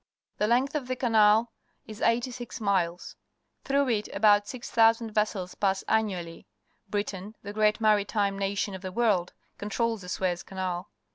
The 0.39 0.47
length 0.47 0.73
of 0.73 0.87
the 0.87 0.95
canal 0.95 1.51
is 1.85 2.01
eighty 2.01 2.31
six 2.31 2.59
miles. 2.59 3.15
Through 3.63 3.89
it 3.89 4.07
about 4.15 4.47
6,000 4.47 5.13
vessels 5.13 5.53
pass 5.53 5.83
annually. 5.83 6.47
Britain, 6.89 7.35
the 7.43 7.53
great 7.53 7.79
maritime 7.79 8.35
nation 8.39 8.73
of 8.73 8.81
the 8.81 8.91
world, 8.91 9.33
controls 9.59 10.01
the 10.01 10.09
Suez 10.09 10.41
Canal. 10.41 10.89